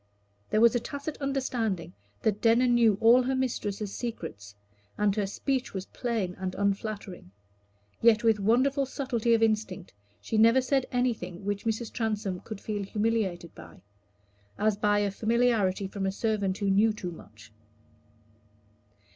There 0.49 0.61
was 0.61 0.73
a 0.73 0.79
tacit 0.79 1.15
understanding 1.21 1.93
that 2.23 2.41
Denner 2.41 2.65
knew 2.65 2.97
all 2.99 3.21
her 3.21 3.35
mistress's 3.35 3.93
secrets, 3.93 4.55
and 4.97 5.15
her 5.15 5.27
speech 5.27 5.75
was 5.75 5.85
plain 5.85 6.33
and 6.39 6.55
unflattering; 6.55 7.29
yet 8.01 8.23
with 8.23 8.39
wonderful 8.39 8.87
subtlety 8.87 9.35
of 9.35 9.43
instinct 9.43 9.93
she 10.19 10.39
never 10.39 10.59
said 10.59 10.87
anything 10.91 11.45
which 11.45 11.65
Mrs. 11.65 11.93
Transome 11.93 12.39
could 12.39 12.59
feel 12.59 12.81
humiliated 12.81 13.53
by, 13.53 13.83
as 14.57 14.75
by 14.75 15.07
familiarity 15.11 15.85
from 15.87 16.07
a 16.07 16.11
servant 16.11 16.57
who 16.57 16.71
knew 16.71 16.93
too 16.93 17.11
much. 17.11 17.51